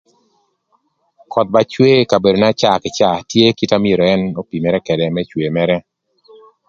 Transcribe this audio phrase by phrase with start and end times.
[1.31, 5.07] Köth ba cwe ï kabedona caa kï caa tye kit na myero ën opimere ködë
[5.15, 5.77] më cwe mërë.